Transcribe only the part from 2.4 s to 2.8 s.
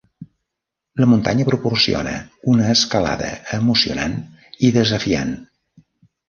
una